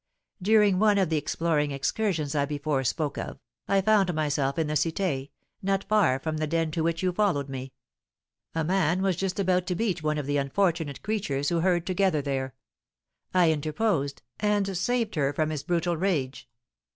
During 0.41 0.79
one 0.79 0.97
of 0.97 1.09
the 1.09 1.17
exploring 1.17 1.69
excursions 1.69 2.33
I 2.33 2.45
before 2.45 2.83
spoke 2.83 3.17
of, 3.19 3.37
I 3.67 3.81
found 3.81 4.11
myself 4.15 4.57
in 4.57 4.65
the 4.65 4.73
Cité, 4.73 5.29
not 5.61 5.83
far 5.83 6.17
from 6.17 6.37
the 6.37 6.47
den 6.47 6.71
to 6.71 6.81
which 6.81 7.03
you 7.03 7.11
followed 7.11 7.47
me. 7.49 7.73
A 8.55 8.63
man 8.63 9.03
was 9.03 9.15
just 9.15 9.35
going 9.45 9.63
to 9.63 9.75
beat 9.75 10.01
one 10.01 10.17
of 10.17 10.25
the 10.25 10.37
unfortunate 10.37 11.03
creatures 11.03 11.49
who 11.49 11.59
herd 11.59 11.85
together 11.85 12.23
there; 12.23 12.55
I 13.31 13.51
interposed, 13.51 14.23
and 14.39 14.75
saved 14.75 15.13
her 15.13 15.33
from 15.33 15.51
his 15.51 15.61
brutal 15.61 15.95
rage. 15.95 16.49